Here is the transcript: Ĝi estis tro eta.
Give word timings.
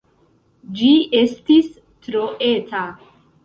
Ĝi 0.79 0.89
estis 1.21 1.69
tro 2.09 2.27
eta. 2.51 2.87